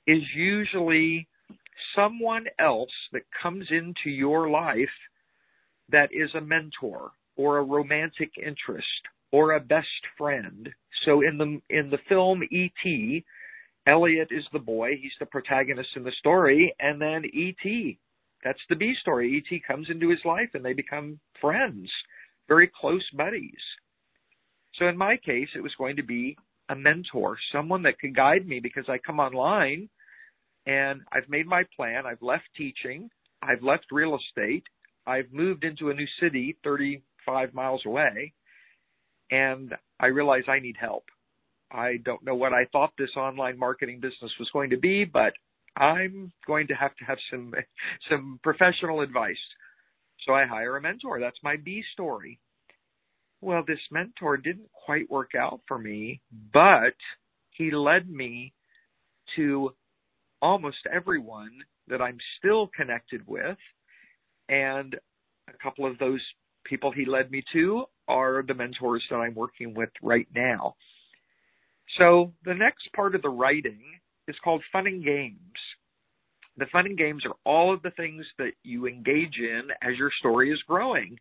is 0.07 0.23
usually 0.35 1.29
someone 1.95 2.47
else 2.59 2.91
that 3.13 3.23
comes 3.43 3.67
into 3.71 4.11
your 4.11 4.51
life 4.51 4.89
that 5.91 6.11
is 6.13 6.35
a 6.35 6.41
mentor 6.41 7.11
or 7.37 7.59
a 7.59 7.65
romantic 7.65 8.31
interest 8.45 8.87
or 9.31 9.53
a 9.53 9.61
best 9.61 9.89
friend. 10.19 10.69
So 11.05 11.23
in 11.23 11.39
the 11.39 11.61
in 11.75 11.91
the 11.91 11.99
film 12.09 12.43
E.T., 12.51 13.25
Elliott 13.87 14.29
is 14.31 14.45
the 14.53 14.59
boy, 14.59 14.91
he's 15.01 15.13
the 15.19 15.27
protagonist 15.27 15.91
in 15.97 16.05
the 16.05 16.13
story, 16.19 16.75
and 16.79 17.01
then 17.01 17.25
E.T. 17.25 17.99
That's 18.45 18.61
the 18.69 18.77
B 18.77 18.95
story. 19.01 19.37
E.T. 19.37 19.63
comes 19.67 19.89
into 19.91 20.11
his 20.11 20.25
life 20.25 20.51
and 20.55 20.65
they 20.65 20.73
become 20.73 21.19
friends, 21.41 21.91
very 22.49 22.71
close 22.81 23.05
buddies. 23.17 23.61
So 24.79 24.89
in 24.89 24.97
my 24.97 25.17
case, 25.17 25.49
it 25.55 25.63
was 25.63 25.75
going 25.77 25.97
to 25.97 26.03
be 26.03 26.37
a 26.69 26.75
mentor, 26.75 27.37
someone 27.53 27.83
that 27.83 27.99
could 27.99 28.17
guide 28.17 28.47
me 28.47 28.61
because 28.61 28.85
I 28.89 28.99
come 28.99 29.21
online 29.21 29.89
and 30.67 31.01
I've 31.13 31.29
made 31.29 31.47
my 31.47 31.65
plan. 31.77 32.07
I've 32.07 32.23
left 32.23 32.45
teaching. 32.57 33.11
I've 33.43 33.63
left 33.63 33.87
real 33.91 34.17
estate. 34.17 34.65
I've 35.07 35.33
moved 35.33 35.65
into 35.65 35.91
a 35.91 35.95
new 35.95 36.07
city 36.21 36.57
35 36.63 37.55
miles 37.55 37.83
away 37.85 38.33
and 39.33 39.75
I 39.99 40.07
realize 40.07 40.45
I 40.47 40.61
need 40.61 40.77
help. 40.79 41.05
I 41.73 41.97
don't 42.05 42.25
know 42.25 42.35
what 42.35 42.53
I 42.53 42.67
thought 42.71 42.93
this 42.99 43.17
online 43.17 43.59
marketing 43.59 43.99
business 43.99 44.31
was 44.39 44.51
going 44.53 44.71
to 44.71 44.77
be, 44.77 45.05
but 45.05 45.33
I'm 45.77 46.31
going 46.47 46.69
to 46.69 46.75
have 46.75 46.95
to 46.97 47.05
have 47.05 47.19
some 47.31 47.55
some 48.11 48.39
professional 48.43 49.01
advice. 49.01 49.37
So 50.27 50.35
I 50.35 50.45
hire 50.45 50.77
a 50.77 50.81
mentor. 50.81 51.19
That's 51.19 51.39
my 51.43 51.57
B 51.57 51.83
story. 51.95 52.39
Well, 53.41 53.65
this 53.67 53.81
mentor 53.91 54.37
didn't 54.37 54.71
quite 54.85 55.11
work 55.11 55.31
out 55.37 55.63
for 55.67 55.79
me, 55.79 56.21
but 56.53 56.95
he 57.51 57.73
led 57.73 58.09
me 58.09 58.53
to 59.35 59.75
almost 60.43 60.79
everyone 60.93 61.53
that 61.89 62.03
I'm 62.03 62.19
still 62.39 62.69
connected 62.77 63.27
with. 63.27 63.57
And 64.49 64.95
a 65.49 65.63
couple 65.63 65.87
of 65.87 65.99
those 65.99 66.21
people 66.65 66.93
he 66.93 67.07
led 67.07 67.31
me 67.31 67.43
to 67.53 67.85
are 68.09 68.45
the 68.47 68.55
mentors 68.55 69.03
that 69.09 69.17
I'm 69.17 69.35
working 69.35 69.73
with 69.75 69.91
right 70.03 70.29
now. 70.35 70.75
So 71.99 72.33
the 72.45 72.55
next 72.55 72.93
part 72.95 73.15
of 73.15 73.23
the 73.23 73.29
writing 73.29 73.81
is 74.29 74.37
called 74.43 74.63
fun 74.73 74.87
and 74.87 75.05
games. 75.05 75.39
The 76.59 76.67
fun 76.71 76.87
and 76.87 76.99
games 76.99 77.25
are 77.25 77.37
all 77.45 77.73
of 77.73 77.83
the 77.83 77.91
things 77.93 78.27
that 78.39 78.53
you 78.63 78.87
engage 78.87 79.39
in 79.39 79.63
as 79.83 79.97
your 79.97 80.11
story 80.19 80.51
is 80.51 80.61
growing. 80.67 81.19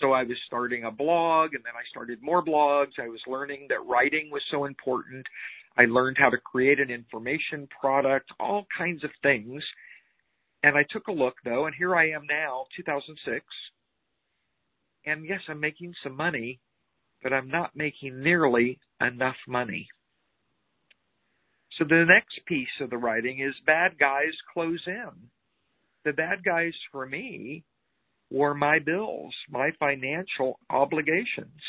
So 0.00 0.12
I 0.12 0.22
was 0.22 0.36
starting 0.46 0.84
a 0.84 0.90
blog 0.90 1.54
and 1.54 1.64
then 1.64 1.74
I 1.74 1.84
started 1.90 2.22
more 2.22 2.44
blogs. 2.44 2.98
I 2.98 3.08
was 3.08 3.20
learning 3.26 3.66
that 3.68 3.84
writing 3.86 4.30
was 4.30 4.42
so 4.50 4.64
important. 4.64 5.26
I 5.76 5.84
learned 5.84 6.16
how 6.18 6.30
to 6.30 6.36
create 6.38 6.80
an 6.80 6.90
information 6.90 7.68
product, 7.80 8.30
all 8.38 8.66
kinds 8.76 9.04
of 9.04 9.10
things. 9.22 9.62
And 10.62 10.76
I 10.76 10.84
took 10.90 11.08
a 11.08 11.12
look 11.12 11.34
though, 11.44 11.66
and 11.66 11.74
here 11.74 11.96
I 11.96 12.10
am 12.10 12.26
now, 12.28 12.66
2006. 12.76 13.44
And 15.04 15.26
yes, 15.26 15.40
I'm 15.48 15.60
making 15.60 15.94
some 16.02 16.16
money, 16.16 16.60
but 17.22 17.32
I'm 17.32 17.48
not 17.48 17.74
making 17.74 18.22
nearly 18.22 18.78
enough 19.00 19.36
money. 19.48 19.88
So 21.78 21.84
the 21.84 22.04
next 22.06 22.44
piece 22.46 22.68
of 22.80 22.90
the 22.90 22.98
writing 22.98 23.40
is 23.40 23.54
bad 23.66 23.98
guys 23.98 24.32
close 24.52 24.82
in. 24.86 25.10
The 26.04 26.12
bad 26.12 26.44
guys 26.44 26.74
for 26.90 27.06
me 27.06 27.64
were 28.30 28.54
my 28.54 28.78
bills, 28.78 29.34
my 29.50 29.70
financial 29.78 30.58
obligations. 30.70 31.60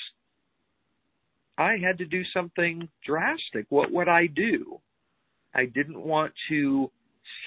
I 1.57 1.77
had 1.77 1.97
to 1.99 2.05
do 2.05 2.23
something 2.33 2.89
drastic. 3.05 3.65
What 3.69 3.91
would 3.91 4.07
I 4.07 4.27
do? 4.27 4.79
I 5.53 5.65
didn't 5.65 6.01
want 6.01 6.33
to 6.49 6.91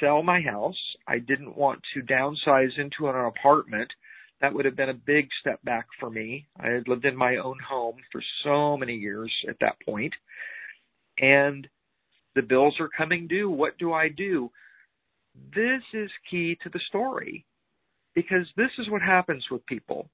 sell 0.00 0.22
my 0.22 0.40
house. 0.40 0.78
I 1.06 1.18
didn't 1.18 1.56
want 1.56 1.80
to 1.94 2.02
downsize 2.02 2.78
into 2.78 3.08
an 3.08 3.16
apartment. 3.16 3.92
That 4.40 4.54
would 4.54 4.64
have 4.64 4.76
been 4.76 4.90
a 4.90 4.94
big 4.94 5.28
step 5.40 5.60
back 5.64 5.86
for 5.98 6.10
me. 6.10 6.46
I 6.60 6.68
had 6.68 6.88
lived 6.88 7.04
in 7.04 7.16
my 7.16 7.36
own 7.36 7.58
home 7.66 7.96
for 8.12 8.22
so 8.44 8.76
many 8.76 8.94
years 8.94 9.32
at 9.48 9.56
that 9.60 9.76
point. 9.84 10.12
And 11.18 11.66
the 12.34 12.42
bills 12.42 12.76
are 12.78 12.90
coming 12.96 13.26
due. 13.26 13.50
What 13.50 13.78
do 13.78 13.92
I 13.92 14.08
do? 14.08 14.50
This 15.54 15.82
is 15.94 16.10
key 16.30 16.58
to 16.62 16.68
the 16.68 16.80
story 16.88 17.44
because 18.14 18.46
this 18.56 18.70
is 18.78 18.88
what 18.88 19.02
happens 19.02 19.44
with 19.50 19.64
people. 19.66 20.08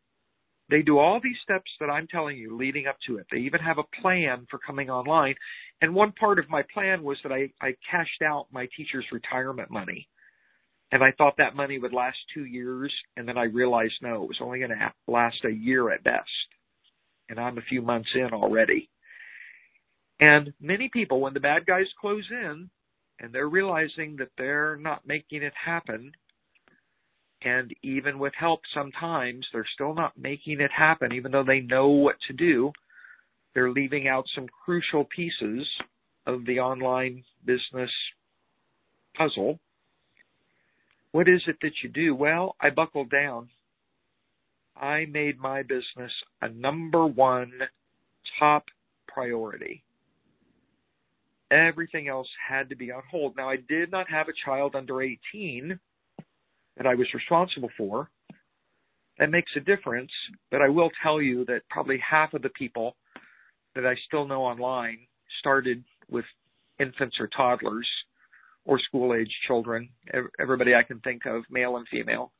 They 0.71 0.83
do 0.83 0.99
all 0.99 1.21
these 1.23 1.37
steps 1.43 1.71
that 1.81 1.91
I'm 1.91 2.07
telling 2.07 2.39
you 2.39 2.57
leading 2.57 2.87
up 2.87 2.97
to 3.07 3.19
it. 3.19 3.27
They 3.31 3.39
even 3.39 3.61
have 3.61 3.79
a 3.79 4.01
plan 4.01 4.47
for 4.51 4.59
coming 4.59 4.89
online. 4.89 5.35
And 5.81 5.95
one 5.95 6.13
part 6.13 6.39
of 6.39 6.49
my 6.49 6.63
plan 6.73 7.03
was 7.03 7.19
that 7.23 7.33
I, 7.33 7.51
I 7.61 7.75
cashed 7.91 8.23
out 8.23 8.47
my 8.53 8.69
teacher's 8.77 9.05
retirement 9.13 9.71
money. 9.71 10.09
And 10.93 11.03
I 11.03 11.13
thought 11.13 11.35
that 11.39 11.57
money 11.57 11.79
would 11.79 11.93
last 11.93 12.19
two 12.33 12.45
years. 12.45 12.93
And 13.17 13.27
then 13.27 13.37
I 13.37 13.45
realized 13.45 13.95
no, 14.03 14.23
it 14.23 14.29
was 14.29 14.39
only 14.41 14.61
going 14.61 14.71
to 14.71 14.93
last 15.09 15.45
a 15.45 15.51
year 15.51 15.91
at 15.91 16.05
best. 16.05 16.29
And 17.29 17.39
I'm 17.41 17.59
a 17.59 17.63
few 17.63 17.83
months 17.83 18.11
in 18.15 18.31
already. 18.33 18.89
And 20.21 20.53
many 20.61 20.89
people, 20.93 21.21
when 21.21 21.35
the 21.35 21.41
bad 21.41 21.67
guys 21.67 21.87
close 22.01 22.27
in 22.31 22.71
and 23.19 23.33
they're 23.33 23.49
realizing 23.49 24.17
that 24.19 24.29
they're 24.39 24.77
not 24.77 25.07
making 25.07 25.43
it 25.43 25.55
happen, 25.55 26.13
and 27.45 27.75
even 27.83 28.19
with 28.19 28.33
help 28.39 28.61
sometimes, 28.73 29.47
they're 29.53 29.67
still 29.75 29.95
not 29.95 30.17
making 30.17 30.61
it 30.61 30.71
happen, 30.71 31.13
even 31.13 31.33
though 31.33 31.45
they 31.45 31.61
know 31.61 31.89
what 31.89 32.17
to 32.27 32.33
do. 32.33 32.73
They're 33.55 33.71
leaving 33.71 34.09
out 34.09 34.25
some 34.35 34.47
crucial 34.65 35.05
pieces 35.05 35.67
of 36.27 36.45
the 36.47 36.61
online 36.61 37.25
business 37.45 37.91
puzzle. 39.17 39.59
What 41.11 41.29
is 41.29 41.43
it 41.47 41.57
that 41.63 41.83
you 41.83 41.91
do? 41.91 42.15
Well, 42.15 42.57
I 42.61 42.71
buckled 42.71 43.11
down. 43.11 43.49
I 44.77 45.05
made 45.07 45.39
my 45.39 45.63
business 45.63 46.13
a 46.41 46.49
number 46.49 47.07
one 47.07 47.53
top 48.39 48.65
priority 49.07 49.85
everything 51.53 52.09
else 52.09 52.29
had 52.49 52.69
to 52.71 52.77
be 52.77 52.91
on 52.91 53.03
hold. 53.11 53.37
Now, 53.37 53.51
I 53.51 53.57
did 53.57 53.91
not 53.91 54.09
have 54.09 54.29
a 54.29 54.45
child 54.45 54.75
under 54.75 55.03
18 55.03 55.79
that 56.77 56.87
I 56.87 56.95
was 56.95 57.07
responsible 57.15 57.71
for. 57.77 58.11
That 59.19 59.31
makes 59.31 59.53
a 59.57 59.61
difference, 59.61 60.11
but 60.51 60.63
I 60.63 60.69
will 60.69 60.91
tell 61.03 61.21
you 61.21 61.45
that 61.45 61.63
probably 61.69 61.99
half 61.99 62.35
of 62.35 62.43
the 62.43 62.49
people 62.51 62.97
that 63.75 63.87
I 63.87 63.95
still 64.07 64.27
know 64.27 64.43
online 64.43 64.99
started 65.41 65.85
with 66.11 66.25
infants 66.81 67.17
or 67.21 67.29
toddlers 67.29 67.87
or 68.65 68.79
school 68.81 69.15
age 69.15 69.31
children. 69.47 69.89
Everybody 70.41 70.75
I 70.75 70.83
can 70.83 71.01
think 71.01 71.27
of, 71.27 71.45
male 71.51 71.77
and 71.77 71.87
female, 71.89 72.33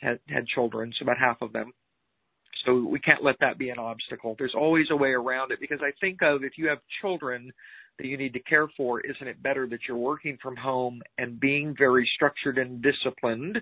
had, 0.00 0.18
had 0.28 0.46
children, 0.46 0.92
so 0.98 1.04
about 1.04 1.18
half 1.18 1.40
of 1.42 1.52
them. 1.52 1.72
So 2.64 2.86
we 2.86 3.00
can't 3.00 3.22
let 3.22 3.36
that 3.40 3.58
be 3.58 3.70
an 3.70 3.78
obstacle. 3.78 4.36
There's 4.38 4.54
always 4.54 4.86
a 4.90 4.96
way 4.96 5.10
around 5.10 5.52
it 5.52 5.60
because 5.60 5.80
I 5.82 5.90
think 6.00 6.22
of 6.22 6.44
if 6.44 6.56
you 6.56 6.68
have 6.68 6.78
children 7.00 7.52
that 7.98 8.06
you 8.06 8.16
need 8.16 8.32
to 8.32 8.40
care 8.40 8.68
for, 8.76 9.00
isn't 9.00 9.26
it 9.26 9.42
better 9.42 9.66
that 9.68 9.80
you're 9.86 9.96
working 9.96 10.38
from 10.42 10.56
home 10.56 11.02
and 11.18 11.38
being 11.38 11.74
very 11.78 12.08
structured 12.14 12.58
and 12.58 12.82
disciplined? 12.82 13.58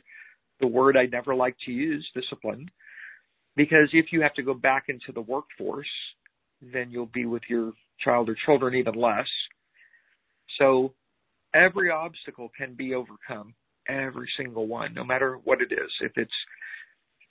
The 0.61 0.67
word 0.67 0.97
I 0.97 1.07
never 1.07 1.35
like 1.35 1.57
to 1.67 1.73
use, 1.73 2.07
disciplined, 2.15 2.71
because 3.57 3.89
if 3.93 4.07
you 4.12 4.23
have 4.23 4.35
to 4.35 4.43
go 4.43 4.55
back 4.55 4.85
into 4.89 5.12
the 5.12 5.21
workforce, 5.21 5.87
then 6.61 6.91
you'll 6.91 7.07
be 7.07 7.27
with 7.27 7.43
your 7.49 7.73
child 8.01 8.29
or 8.29 8.37
children 8.47 8.75
even 8.75 8.95
less. 8.95 9.27
So 10.59 10.95
every 11.55 11.91
obstacle 11.91 12.51
can 12.57 12.75
be 12.75 12.95
overcome, 12.95 13.55
every 13.89 14.29
single 14.37 14.67
one, 14.67 14.95
no 14.95 15.05
matter 15.05 15.39
what 15.45 15.61
it 15.61 15.73
is. 15.73 15.91
If 16.01 16.12
it's 16.17 16.33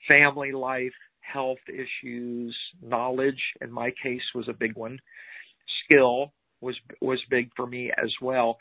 family 0.07 0.51
life, 0.51 0.93
health 1.21 1.59
issues, 1.69 2.55
knowledge, 2.81 3.41
in 3.61 3.71
my 3.71 3.91
case 4.03 4.21
was 4.35 4.47
a 4.49 4.53
big 4.53 4.75
one, 4.75 4.99
skill, 5.85 6.33
was 6.61 6.75
was 7.01 7.19
big 7.29 7.49
for 7.55 7.67
me 7.67 7.91
as 8.01 8.11
well. 8.21 8.57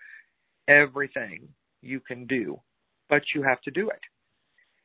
Everything 0.68 1.48
you 1.82 2.00
can 2.00 2.26
do, 2.26 2.60
but 3.08 3.22
you 3.34 3.42
have 3.42 3.60
to 3.62 3.70
do 3.70 3.90
it. 3.90 4.00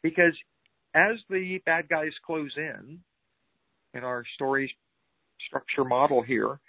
Because 0.04 0.34
as 0.94 1.18
the 1.30 1.60
bad 1.66 1.90
guys 1.90 2.12
close 2.26 2.52
in 2.58 3.00
in 3.94 4.04
our 4.04 4.24
story 4.36 4.76
structure 5.48 5.84
model 5.84 6.22
here, 6.22 6.60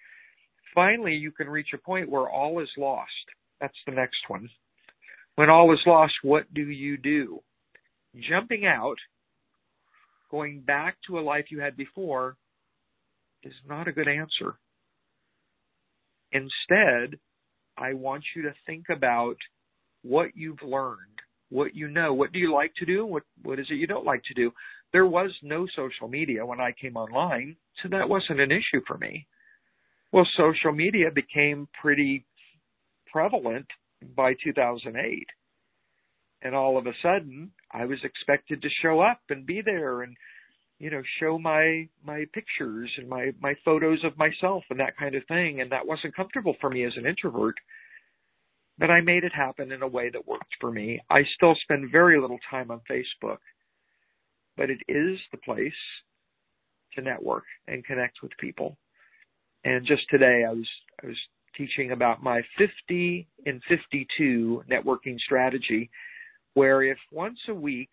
finally 0.74 1.14
you 1.14 1.30
can 1.30 1.48
reach 1.48 1.68
a 1.74 1.78
point 1.78 2.08
where 2.08 2.28
all 2.28 2.60
is 2.60 2.70
lost. 2.76 3.10
That's 3.60 3.76
the 3.86 3.92
next 3.92 4.28
one. 4.28 4.48
When 5.36 5.50
all 5.50 5.72
is 5.72 5.80
lost, 5.86 6.14
what 6.22 6.52
do 6.54 6.62
you 6.62 6.96
do? 6.96 7.42
Jumping 8.28 8.64
out, 8.64 8.96
going 10.30 10.60
back 10.60 10.96
to 11.06 11.18
a 11.18 11.20
life 11.20 11.46
you 11.50 11.60
had 11.60 11.76
before, 11.76 12.36
is 13.42 13.54
not 13.68 13.86
a 13.86 13.92
good 13.92 14.08
answer. 14.08 14.56
Instead, 16.32 17.18
I 17.78 17.92
want 17.92 18.24
you 18.34 18.42
to 18.42 18.54
think 18.66 18.86
about 18.90 19.36
what 20.02 20.30
you've 20.34 20.62
learned, 20.62 21.20
what 21.50 21.74
you 21.74 21.88
know, 21.88 22.14
what 22.14 22.32
do 22.32 22.38
you 22.38 22.52
like 22.52 22.74
to 22.76 22.86
do, 22.86 23.06
what 23.06 23.22
what 23.42 23.58
is 23.58 23.66
it 23.70 23.74
you 23.74 23.86
don't 23.86 24.04
like 24.04 24.22
to 24.24 24.34
do. 24.34 24.52
There 24.92 25.06
was 25.06 25.30
no 25.42 25.66
social 25.74 26.08
media 26.08 26.44
when 26.44 26.60
I 26.60 26.72
came 26.80 26.96
online, 26.96 27.56
so 27.82 27.88
that 27.90 28.08
wasn't 28.08 28.40
an 28.40 28.50
issue 28.50 28.80
for 28.86 28.98
me. 28.98 29.26
Well, 30.12 30.26
social 30.36 30.72
media 30.72 31.10
became 31.14 31.68
pretty 31.80 32.24
prevalent 33.10 33.66
by 34.14 34.34
2008. 34.42 35.26
And 36.42 36.54
all 36.54 36.78
of 36.78 36.86
a 36.86 36.92
sudden, 37.02 37.50
I 37.72 37.84
was 37.84 37.98
expected 38.04 38.62
to 38.62 38.68
show 38.82 39.00
up 39.00 39.20
and 39.30 39.46
be 39.46 39.62
there 39.62 40.02
and 40.02 40.16
you 40.78 40.90
know 40.90 41.02
show 41.18 41.38
my 41.38 41.88
my 42.04 42.24
pictures 42.32 42.90
and 42.98 43.08
my 43.08 43.32
my 43.40 43.54
photos 43.64 44.04
of 44.04 44.16
myself 44.18 44.62
and 44.70 44.80
that 44.80 44.96
kind 44.96 45.14
of 45.14 45.22
thing 45.26 45.60
and 45.60 45.72
that 45.72 45.86
wasn't 45.86 46.14
comfortable 46.14 46.54
for 46.60 46.70
me 46.70 46.84
as 46.84 46.92
an 46.96 47.06
introvert 47.06 47.56
but 48.78 48.90
I 48.90 49.00
made 49.00 49.24
it 49.24 49.32
happen 49.32 49.72
in 49.72 49.82
a 49.82 49.88
way 49.88 50.10
that 50.10 50.26
worked 50.26 50.54
for 50.60 50.70
me. 50.70 51.00
I 51.08 51.22
still 51.34 51.56
spend 51.62 51.90
very 51.90 52.20
little 52.20 52.38
time 52.50 52.70
on 52.70 52.80
Facebook, 52.90 53.38
but 54.56 54.70
it 54.70 54.80
is 54.88 55.18
the 55.32 55.38
place 55.38 55.72
to 56.94 57.02
network 57.02 57.44
and 57.68 57.84
connect 57.84 58.22
with 58.22 58.32
people. 58.38 58.76
And 59.64 59.86
just 59.86 60.02
today 60.10 60.44
I 60.46 60.52
was 60.52 60.68
I 61.02 61.06
was 61.06 61.16
teaching 61.56 61.92
about 61.92 62.22
my 62.22 62.42
50 62.58 63.26
and 63.46 63.62
52 63.66 64.64
networking 64.70 65.18
strategy 65.20 65.90
where 66.52 66.82
if 66.82 66.98
once 67.10 67.38
a 67.48 67.54
week 67.54 67.88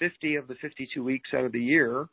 50 0.00 0.34
of 0.34 0.48
the 0.48 0.56
52 0.56 1.04
weeks 1.04 1.30
out 1.32 1.44
of 1.44 1.52
the 1.52 1.62
year, 1.62 2.08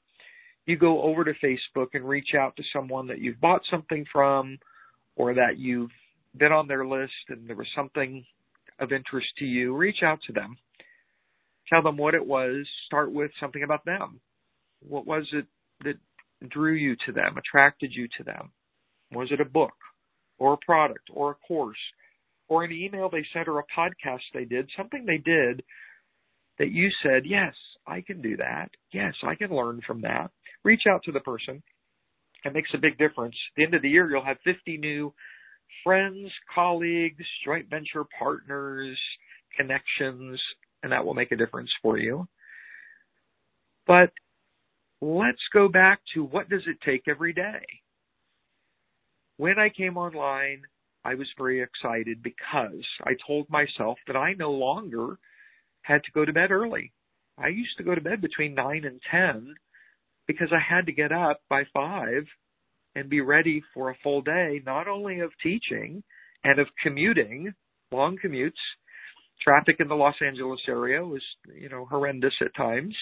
you 0.67 0.77
go 0.77 1.01
over 1.01 1.23
to 1.23 1.33
Facebook 1.43 1.87
and 1.93 2.07
reach 2.07 2.35
out 2.39 2.55
to 2.57 2.63
someone 2.71 3.07
that 3.07 3.19
you've 3.19 3.41
bought 3.41 3.61
something 3.71 4.05
from 4.11 4.59
or 5.15 5.33
that 5.33 5.57
you've 5.57 5.89
been 6.37 6.51
on 6.51 6.67
their 6.67 6.85
list 6.85 7.13
and 7.29 7.47
there 7.47 7.55
was 7.55 7.67
something 7.75 8.23
of 8.79 8.91
interest 8.91 9.27
to 9.37 9.45
you, 9.45 9.75
reach 9.75 10.03
out 10.03 10.19
to 10.27 10.33
them. 10.33 10.57
Tell 11.69 11.81
them 11.81 11.97
what 11.97 12.13
it 12.13 12.25
was. 12.25 12.67
Start 12.85 13.11
with 13.11 13.31
something 13.39 13.63
about 13.63 13.83
them. 13.85 14.19
What 14.87 15.07
was 15.07 15.25
it 15.33 15.45
that 15.83 15.95
drew 16.49 16.73
you 16.73 16.95
to 17.05 17.11
them, 17.11 17.37
attracted 17.37 17.91
you 17.93 18.07
to 18.17 18.23
them? 18.23 18.51
Was 19.11 19.29
it 19.31 19.41
a 19.41 19.45
book 19.45 19.73
or 20.37 20.53
a 20.53 20.65
product 20.65 21.09
or 21.13 21.31
a 21.31 21.47
course 21.47 21.77
or 22.47 22.63
an 22.63 22.71
email 22.71 23.09
they 23.09 23.25
sent 23.33 23.47
or 23.47 23.59
a 23.59 23.63
podcast 23.77 24.21
they 24.33 24.45
did, 24.45 24.69
something 24.77 25.05
they 25.05 25.17
did 25.17 25.63
that 26.59 26.71
you 26.71 26.89
said, 27.03 27.23
yes, 27.25 27.53
I 27.85 28.01
can 28.01 28.21
do 28.21 28.37
that. 28.37 28.69
Yes, 28.91 29.13
I 29.23 29.35
can 29.35 29.51
learn 29.51 29.81
from 29.85 30.01
that. 30.01 30.31
Reach 30.63 30.83
out 30.89 31.03
to 31.03 31.11
the 31.11 31.19
person. 31.19 31.61
It 32.43 32.53
makes 32.53 32.69
a 32.73 32.77
big 32.77 32.97
difference. 32.97 33.35
At 33.51 33.55
the 33.57 33.63
end 33.63 33.73
of 33.73 33.81
the 33.81 33.89
year, 33.89 34.09
you'll 34.09 34.23
have 34.23 34.37
50 34.43 34.77
new 34.77 35.13
friends, 35.83 36.31
colleagues, 36.53 37.25
joint 37.45 37.69
venture 37.69 38.05
partners, 38.17 38.97
connections, 39.55 40.39
and 40.83 40.91
that 40.91 41.05
will 41.05 41.13
make 41.13 41.31
a 41.31 41.37
difference 41.37 41.71
for 41.81 41.97
you. 41.97 42.27
But 43.85 44.11
let's 45.01 45.41
go 45.53 45.67
back 45.67 45.99
to 46.13 46.23
what 46.23 46.49
does 46.49 46.63
it 46.67 46.77
take 46.85 47.07
every 47.07 47.33
day? 47.33 47.65
When 49.37 49.59
I 49.59 49.69
came 49.69 49.97
online, 49.97 50.61
I 51.05 51.15
was 51.15 51.27
very 51.37 51.61
excited 51.61 52.21
because 52.21 52.85
I 53.03 53.11
told 53.25 53.49
myself 53.49 53.97
that 54.07 54.15
I 54.15 54.33
no 54.33 54.51
longer 54.51 55.17
had 55.81 56.03
to 56.03 56.11
go 56.11 56.25
to 56.25 56.33
bed 56.33 56.51
early. 56.51 56.91
I 57.37 57.47
used 57.49 57.77
to 57.77 57.83
go 57.83 57.93
to 57.93 58.01
bed 58.01 58.21
between 58.21 58.55
9 58.55 58.83
and 58.85 58.99
10 59.11 59.55
because 60.27 60.49
I 60.51 60.59
had 60.59 60.85
to 60.87 60.91
get 60.91 61.11
up 61.11 61.41
by 61.49 61.63
5 61.73 62.25
and 62.95 63.09
be 63.09 63.21
ready 63.21 63.61
for 63.73 63.89
a 63.89 63.97
full 64.03 64.21
day, 64.21 64.61
not 64.65 64.87
only 64.87 65.19
of 65.19 65.31
teaching 65.41 66.03
and 66.43 66.59
of 66.59 66.67
commuting, 66.81 67.53
long 67.91 68.17
commutes. 68.23 68.51
Traffic 69.41 69.75
in 69.79 69.87
the 69.87 69.95
Los 69.95 70.15
Angeles 70.25 70.61
area 70.67 71.05
was, 71.05 71.21
you 71.55 71.69
know, 71.69 71.85
horrendous 71.85 72.33
at 72.41 72.55
times, 72.55 72.95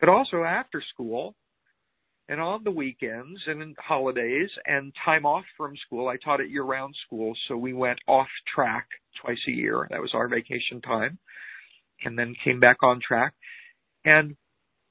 but 0.00 0.08
also 0.08 0.42
after 0.42 0.82
school 0.92 1.36
and 2.28 2.40
on 2.40 2.64
the 2.64 2.70
weekends 2.72 3.40
and 3.46 3.76
holidays 3.78 4.50
and 4.66 4.92
time 5.04 5.24
off 5.24 5.44
from 5.56 5.76
school. 5.86 6.08
I 6.08 6.16
taught 6.16 6.40
at 6.40 6.50
year 6.50 6.64
round 6.64 6.94
school, 7.06 7.34
so 7.46 7.56
we 7.56 7.72
went 7.72 8.00
off 8.08 8.28
track 8.52 8.86
twice 9.22 9.38
a 9.46 9.52
year. 9.52 9.86
That 9.90 10.00
was 10.00 10.10
our 10.12 10.26
vacation 10.26 10.80
time 10.80 11.18
and 12.04 12.18
then 12.18 12.34
came 12.44 12.60
back 12.60 12.82
on 12.82 13.00
track. 13.06 13.34
And 14.04 14.36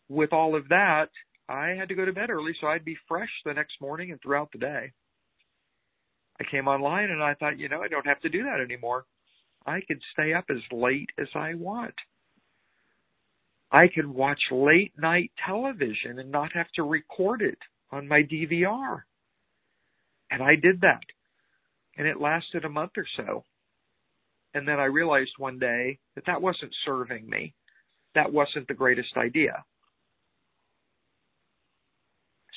with 0.08 0.34
all 0.34 0.56
of 0.56 0.70
that, 0.70 1.10
I 1.48 1.70
had 1.70 1.90
to 1.90 1.96
go 1.96 2.06
to 2.06 2.14
bed 2.14 2.30
early 2.30 2.54
so 2.60 2.68
I'd 2.68 2.86
be 2.86 2.98
fresh 3.08 3.30
the 3.46 3.54
next 3.54 3.82
morning 3.82 4.12
and 4.12 4.22
throughout 4.22 4.52
the 4.52 4.60
day. 4.60 4.92
I 6.40 6.44
came 6.50 6.68
online 6.68 7.10
and 7.10 7.22
I 7.22 7.34
thought, 7.34 7.60
you 7.60 7.68
know, 7.70 7.82
I 7.82 7.88
don't 7.88 8.06
have 8.08 8.22
to 8.22 8.30
do 8.30 8.44
that 8.44 8.62
anymore. 8.64 9.06
I 9.66 9.82
could 9.88 10.02
stay 10.14 10.34
up 10.34 10.46
as 10.50 10.62
late 10.72 11.10
as 11.20 11.28
I 11.36 11.56
want. 11.56 11.96
I 13.72 13.88
could 13.94 14.08
watch 14.08 14.40
late 14.52 14.94
night 14.98 15.32
television 15.46 16.20
and 16.20 16.32
not 16.32 16.54
have 16.54 16.72
to 16.76 16.84
record 16.84 17.42
it 17.42 17.60
on 17.92 18.08
my 18.08 18.22
DVR. 18.24 19.02
And 20.32 20.42
I 20.42 20.56
did 20.56 20.82
that. 20.82 21.04
And 21.98 22.08
it 22.08 22.22
lasted 22.22 22.66
a 22.66 22.70
month 22.70 22.92
or 22.98 23.06
so. 23.18 23.44
And 24.54 24.68
then 24.68 24.80
I 24.80 24.86
realized 24.86 25.32
one 25.38 25.60
day 25.60 26.00
that 26.16 26.26
that 26.26 26.42
wasn't 26.42 26.76
serving 26.86 27.30
me. 27.30 27.54
That 28.16 28.32
wasn't 28.32 28.68
the 28.68 28.74
greatest 28.74 29.16
idea. 29.18 29.64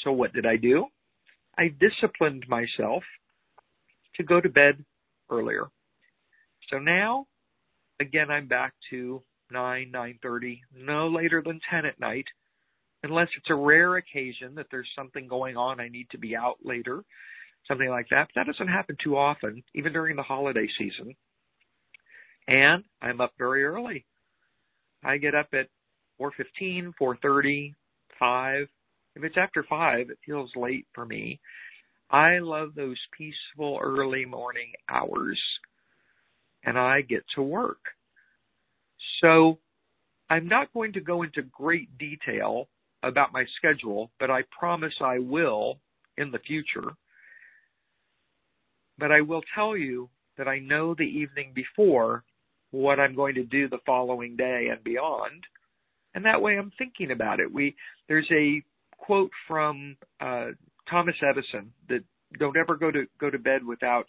So 0.02 0.12
what 0.12 0.32
did 0.32 0.46
I 0.46 0.56
do? 0.56 0.86
I 1.58 1.68
disciplined 1.68 2.46
myself 2.48 3.02
to 4.16 4.22
go 4.22 4.40
to 4.40 4.48
bed 4.48 4.84
earlier. 5.30 5.66
So 6.70 6.78
now, 6.78 7.26
again, 8.00 8.30
I'm 8.30 8.48
back 8.48 8.72
to 8.90 9.22
9, 9.50 9.92
9.30, 9.94 10.60
no 10.74 11.08
later 11.08 11.42
than 11.44 11.60
10 11.70 11.84
at 11.84 12.00
night, 12.00 12.24
unless 13.02 13.28
it's 13.36 13.50
a 13.50 13.54
rare 13.54 13.96
occasion 13.96 14.54
that 14.54 14.66
there's 14.70 14.88
something 14.96 15.28
going 15.28 15.56
on, 15.56 15.80
I 15.80 15.88
need 15.88 16.08
to 16.10 16.18
be 16.18 16.34
out 16.34 16.56
later, 16.64 17.04
something 17.68 17.88
like 17.88 18.06
that. 18.10 18.28
But 18.34 18.40
that 18.40 18.46
doesn't 18.50 18.68
happen 18.72 18.96
too 19.02 19.16
often, 19.16 19.62
even 19.74 19.92
during 19.92 20.16
the 20.16 20.22
holiday 20.22 20.68
season. 20.78 21.14
And 22.48 22.84
I'm 23.00 23.20
up 23.20 23.32
very 23.38 23.64
early. 23.64 24.04
I 25.04 25.16
get 25.16 25.34
up 25.34 25.48
at 25.52 25.68
4.15, 26.20 26.92
4.30, 27.00 27.74
5. 28.18 28.68
If 29.14 29.24
it's 29.24 29.36
after 29.36 29.64
5, 29.68 30.10
it 30.10 30.18
feels 30.24 30.50
late 30.56 30.86
for 30.94 31.04
me. 31.04 31.40
I 32.10 32.38
love 32.38 32.74
those 32.74 32.98
peaceful 33.16 33.78
early 33.82 34.24
morning 34.24 34.72
hours. 34.88 35.40
And 36.64 36.78
I 36.78 37.00
get 37.00 37.24
to 37.34 37.42
work. 37.42 37.80
So 39.20 39.58
I'm 40.30 40.46
not 40.46 40.72
going 40.72 40.92
to 40.94 41.00
go 41.00 41.22
into 41.22 41.42
great 41.42 41.96
detail 41.98 42.68
about 43.02 43.32
my 43.32 43.44
schedule, 43.56 44.10
but 44.20 44.30
I 44.30 44.42
promise 44.56 44.94
I 45.00 45.18
will 45.18 45.78
in 46.16 46.30
the 46.30 46.38
future. 46.38 46.92
But 48.98 49.10
I 49.10 49.20
will 49.20 49.42
tell 49.54 49.76
you 49.76 50.08
that 50.38 50.48
I 50.48 50.58
know 50.60 50.94
the 50.94 51.02
evening 51.02 51.52
before 51.54 52.24
what 52.72 52.98
I'm 52.98 53.14
going 53.14 53.36
to 53.36 53.44
do 53.44 53.68
the 53.68 53.78
following 53.86 54.36
day 54.36 54.68
and 54.70 54.82
beyond. 54.82 55.44
And 56.14 56.24
that 56.24 56.42
way 56.42 56.58
I'm 56.58 56.72
thinking 56.76 57.12
about 57.12 57.40
it. 57.40 57.52
We 57.52 57.76
there's 58.08 58.30
a 58.32 58.62
quote 58.98 59.30
from 59.46 59.96
uh, 60.20 60.48
Thomas 60.90 61.16
Edison 61.22 61.72
that 61.88 62.02
don't 62.38 62.56
ever 62.56 62.76
go 62.76 62.90
to 62.90 63.04
go 63.20 63.30
to 63.30 63.38
bed 63.38 63.64
without 63.64 64.06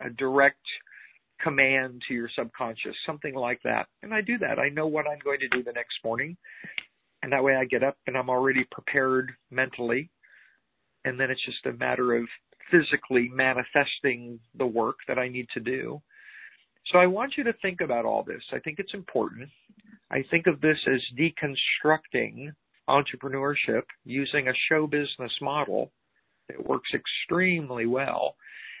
a 0.00 0.10
direct 0.10 0.60
command 1.42 2.02
to 2.06 2.14
your 2.14 2.30
subconscious, 2.36 2.94
something 3.04 3.34
like 3.34 3.60
that. 3.64 3.86
And 4.02 4.14
I 4.14 4.20
do 4.20 4.38
that. 4.38 4.58
I 4.58 4.68
know 4.68 4.86
what 4.86 5.06
I'm 5.06 5.18
going 5.24 5.40
to 5.40 5.48
do 5.48 5.62
the 5.62 5.72
next 5.72 5.96
morning. 6.04 6.36
And 7.22 7.32
that 7.32 7.42
way 7.42 7.56
I 7.56 7.64
get 7.64 7.82
up 7.82 7.96
and 8.06 8.16
I'm 8.16 8.30
already 8.30 8.64
prepared 8.70 9.32
mentally. 9.50 10.10
And 11.04 11.18
then 11.18 11.30
it's 11.30 11.44
just 11.44 11.66
a 11.66 11.72
matter 11.72 12.14
of 12.16 12.24
physically 12.70 13.28
manifesting 13.32 14.38
the 14.56 14.66
work 14.66 14.96
that 15.08 15.18
I 15.18 15.28
need 15.28 15.48
to 15.54 15.60
do. 15.60 16.00
So 16.86 16.98
I 16.98 17.06
want 17.06 17.34
you 17.36 17.44
to 17.44 17.52
think 17.62 17.80
about 17.80 18.04
all 18.04 18.22
this. 18.22 18.42
I 18.52 18.58
think 18.58 18.78
it's 18.78 18.94
important. 18.94 19.48
I 20.10 20.24
think 20.30 20.46
of 20.46 20.60
this 20.60 20.78
as 20.86 21.00
deconstructing 21.18 22.52
entrepreneurship 22.88 23.82
using 24.04 24.48
a 24.48 24.52
show 24.68 24.86
business 24.86 25.32
model 25.40 25.90
that 26.48 26.66
works 26.66 26.90
extremely 26.92 27.86
well. 27.86 28.34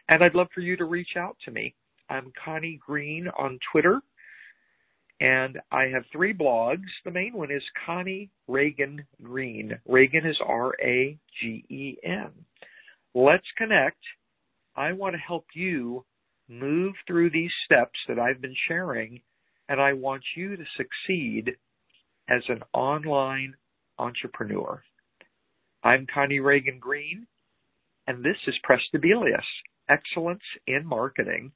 And 0.08 0.22
I'd 0.22 0.34
love 0.34 0.48
for 0.54 0.60
you 0.60 0.76
to 0.76 0.84
reach 0.84 1.16
out 1.16 1.36
to 1.44 1.50
me. 1.50 1.74
I'm 2.10 2.32
Connie 2.44 2.80
Green 2.84 3.28
on 3.38 3.58
Twitter. 3.70 4.00
And 5.20 5.60
I 5.70 5.84
have 5.84 6.02
three 6.10 6.34
blogs. 6.34 6.88
The 7.04 7.12
main 7.12 7.32
one 7.32 7.52
is 7.52 7.62
Connie 7.86 8.28
Ragen 8.50 8.98
Green. 9.22 9.78
Ragen 9.88 10.28
is 10.28 10.36
R 10.44 10.72
A 10.82 11.16
G 11.40 11.64
E 11.68 11.96
N. 12.04 12.30
Let's 13.14 13.46
connect. 13.56 14.00
I 14.74 14.92
want 14.92 15.14
to 15.14 15.20
help 15.20 15.46
you 15.54 16.04
move 16.48 16.94
through 17.06 17.30
these 17.30 17.52
steps 17.64 17.98
that 18.08 18.18
I've 18.18 18.40
been 18.40 18.56
sharing, 18.68 19.20
and 19.68 19.80
I 19.80 19.92
want 19.92 20.22
you 20.36 20.56
to 20.56 20.64
succeed 20.76 21.56
as 22.28 22.42
an 22.48 22.62
online 22.72 23.54
entrepreneur. 23.98 24.82
I'm 25.82 26.06
Connie 26.12 26.38
Ragen 26.38 26.78
Green, 26.78 27.26
and 28.06 28.24
this 28.24 28.36
is 28.46 28.54
Prestabilis, 28.68 29.42
Excellence 29.88 30.42
in 30.66 30.86
Marketing. 30.86 31.52